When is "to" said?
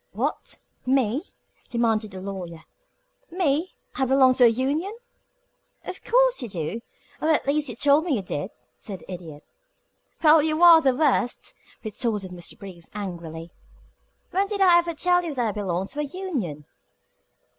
4.33-4.45, 15.89-15.99